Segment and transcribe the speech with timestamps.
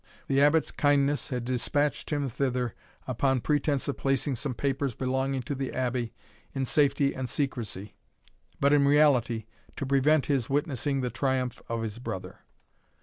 [0.27, 2.73] The Abbot's kindness had despatched him thither
[3.05, 6.11] upon pretence of placing some papers belonging to the Abbey
[6.55, 7.93] in safety and secrecy;
[8.59, 9.45] but in reality
[9.75, 12.39] to prevent his witnessing the triumph of his brother.